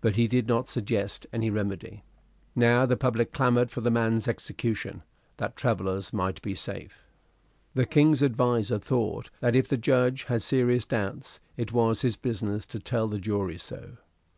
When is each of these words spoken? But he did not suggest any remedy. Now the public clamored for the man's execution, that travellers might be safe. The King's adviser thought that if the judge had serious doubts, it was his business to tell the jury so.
But 0.00 0.16
he 0.16 0.28
did 0.28 0.48
not 0.48 0.70
suggest 0.70 1.26
any 1.30 1.50
remedy. 1.50 2.02
Now 2.56 2.86
the 2.86 2.96
public 2.96 3.32
clamored 3.34 3.70
for 3.70 3.82
the 3.82 3.90
man's 3.90 4.26
execution, 4.26 5.02
that 5.36 5.56
travellers 5.56 6.10
might 6.10 6.40
be 6.40 6.54
safe. 6.54 7.04
The 7.74 7.84
King's 7.84 8.22
adviser 8.22 8.78
thought 8.78 9.28
that 9.40 9.54
if 9.54 9.68
the 9.68 9.76
judge 9.76 10.24
had 10.24 10.42
serious 10.42 10.86
doubts, 10.86 11.40
it 11.58 11.70
was 11.70 12.00
his 12.00 12.16
business 12.16 12.64
to 12.64 12.78
tell 12.78 13.08
the 13.08 13.18
jury 13.20 13.58
so. 13.58 13.98